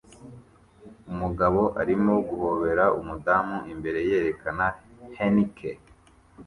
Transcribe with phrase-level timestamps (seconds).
[1.11, 4.65] Umugabo arimo guhobera umudamu imbere yerekana
[5.15, 5.71] Heineke